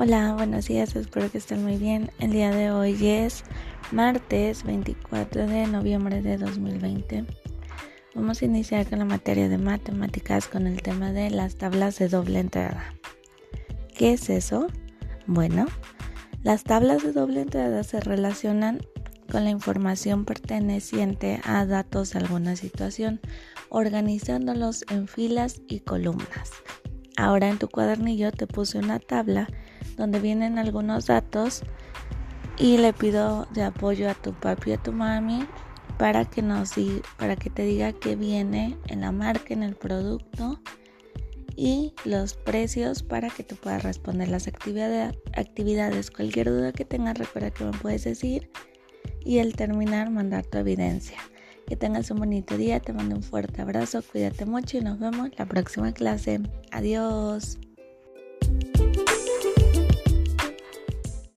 [0.00, 2.12] Hola, buenos días, espero que estén muy bien.
[2.20, 3.42] El día de hoy es
[3.90, 7.24] martes 24 de noviembre de 2020.
[8.14, 12.08] Vamos a iniciar con la materia de matemáticas con el tema de las tablas de
[12.08, 12.94] doble entrada.
[13.96, 14.68] ¿Qué es eso?
[15.26, 15.66] Bueno,
[16.44, 18.78] las tablas de doble entrada se relacionan
[19.32, 23.20] con la información perteneciente a datos de alguna situación,
[23.68, 26.52] organizándolos en filas y columnas.
[27.16, 29.48] Ahora en tu cuadernillo te puse una tabla
[29.96, 31.62] donde vienen algunos datos
[32.58, 35.46] y le pido de apoyo a tu papi y a tu mami
[35.98, 36.74] para que nos
[37.16, 40.60] para que te diga qué viene en la marca, en el producto
[41.56, 46.10] y los precios para que tú puedas responder las actividades.
[46.10, 48.48] Cualquier duda que tengas, recuerda que me puedes decir
[49.24, 51.18] y al terminar mandar tu evidencia.
[51.66, 55.30] Que tengas un bonito día, te mando un fuerte abrazo, cuídate mucho y nos vemos
[55.36, 56.40] la próxima clase.
[56.70, 57.58] Adiós.